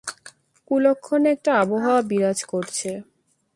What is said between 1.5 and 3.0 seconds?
আবহাওয়া বিরাজ করছে।